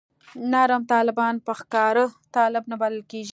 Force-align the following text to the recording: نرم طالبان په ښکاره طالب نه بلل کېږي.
نرم 0.51 0.81
طالبان 0.93 1.35
په 1.45 1.51
ښکاره 1.59 2.05
طالب 2.35 2.63
نه 2.71 2.75
بلل 2.81 3.03
کېږي. 3.11 3.29